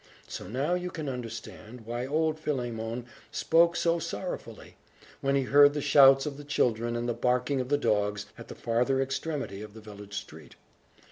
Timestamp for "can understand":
0.89-1.81